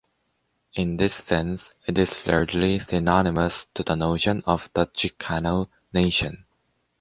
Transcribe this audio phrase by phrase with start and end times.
[0.73, 6.45] In this sense it is largely synonymous to the notion of the Chicano nation.